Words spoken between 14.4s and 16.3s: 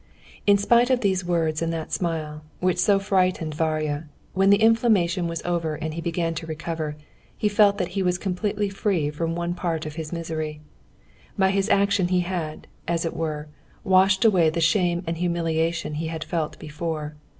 the shame and humiliation he had